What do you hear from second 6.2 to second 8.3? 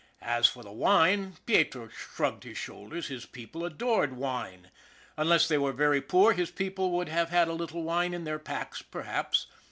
his people would have a little wine in